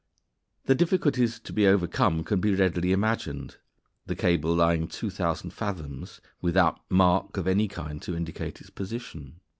[0.65, 3.57] The difficulties to be overcome can be readily imagined,
[4.07, 9.41] the cable lying 2,000 fathoms without mark of any kind to indicate its position.